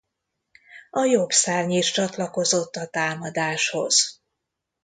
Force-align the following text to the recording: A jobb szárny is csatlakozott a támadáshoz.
A 0.89 1.03
jobb 1.05 1.29
szárny 1.29 1.71
is 1.71 1.91
csatlakozott 1.91 2.75
a 2.75 2.87
támadáshoz. 2.87 4.21